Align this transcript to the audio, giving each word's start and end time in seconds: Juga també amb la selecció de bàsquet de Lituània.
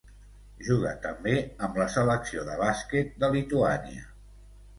Juga 0.67 0.93
també 1.03 1.33
amb 1.67 1.77
la 1.81 1.87
selecció 1.97 2.47
de 2.49 2.57
bàsquet 2.63 3.13
de 3.25 3.31
Lituània. 3.37 4.09